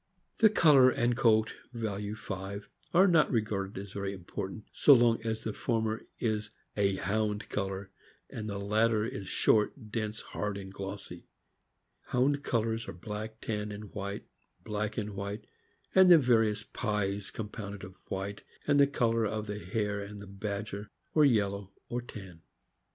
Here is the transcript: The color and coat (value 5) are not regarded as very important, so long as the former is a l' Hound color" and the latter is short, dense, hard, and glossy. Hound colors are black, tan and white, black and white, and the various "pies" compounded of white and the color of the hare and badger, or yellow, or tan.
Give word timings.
The 0.39 0.49
color 0.49 0.89
and 0.89 1.15
coat 1.15 1.53
(value 1.73 2.15
5) 2.15 2.67
are 2.91 3.07
not 3.07 3.29
regarded 3.29 3.79
as 3.79 3.91
very 3.91 4.13
important, 4.15 4.63
so 4.73 4.95
long 4.95 5.21
as 5.23 5.43
the 5.43 5.53
former 5.53 6.01
is 6.17 6.49
a 6.75 6.97
l' 6.97 7.03
Hound 7.05 7.49
color" 7.49 7.91
and 8.31 8.49
the 8.49 8.57
latter 8.57 9.05
is 9.05 9.27
short, 9.27 9.91
dense, 9.91 10.21
hard, 10.21 10.57
and 10.57 10.73
glossy. 10.73 11.27
Hound 12.05 12.41
colors 12.43 12.87
are 12.87 12.93
black, 12.93 13.41
tan 13.41 13.71
and 13.71 13.93
white, 13.93 14.25
black 14.63 14.97
and 14.97 15.11
white, 15.11 15.45
and 15.93 16.09
the 16.09 16.17
various 16.17 16.63
"pies" 16.63 17.29
compounded 17.29 17.83
of 17.83 17.93
white 18.07 18.41
and 18.65 18.79
the 18.79 18.87
color 18.87 19.27
of 19.27 19.45
the 19.45 19.59
hare 19.59 20.01
and 20.01 20.19
badger, 20.39 20.89
or 21.13 21.25
yellow, 21.25 21.73
or 21.89 22.01
tan. 22.01 22.41